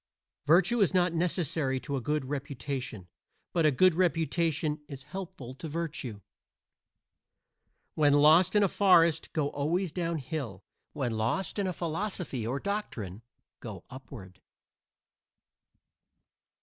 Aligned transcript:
Virtue 0.47 0.81
is 0.81 0.95
not 0.95 1.13
necessary 1.13 1.79
to 1.79 1.95
a 1.95 2.01
good 2.01 2.25
reputation, 2.25 3.07
but 3.53 3.67
a 3.67 3.69
good 3.71 3.93
reputation 3.93 4.81
is 4.87 5.03
helpful 5.03 5.53
to 5.53 5.67
virtue. 5.67 6.21
When 7.93 8.13
lost 8.13 8.55
in 8.55 8.63
a 8.63 8.67
forest 8.67 9.31
go 9.31 9.49
always 9.51 9.91
down 9.91 10.17
hill. 10.17 10.63
When 10.93 11.11
lost 11.11 11.59
in 11.59 11.67
a 11.67 11.71
philosophy 11.71 12.47
or 12.47 12.59
doctrine 12.59 13.21
go 13.59 13.83
up 13.91 14.09
ward. 14.09 14.41